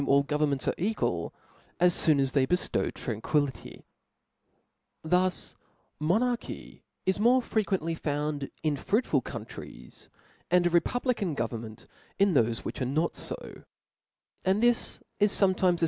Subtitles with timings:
[0.07, 1.29] all goyemments arc equal^
[1.79, 3.83] as foon as they bellow tcanquilHty/*
[5.03, 5.53] Thus
[5.99, 10.09] monarchy is morefrequently found infruiN ful countries,
[10.49, 11.85] and ajepubliqan government
[12.17, 13.59] in thole which are not fo i»
[14.43, 15.79] and this is fometimes a.